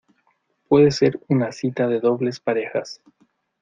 puede 0.67 0.89
ser 0.89 1.19
una 1.27 1.51
cita 1.51 1.87
de 1.87 1.99
dobles 1.99 2.39
parejas. 2.39 3.03